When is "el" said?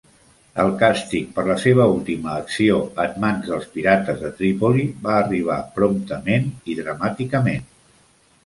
0.61-0.69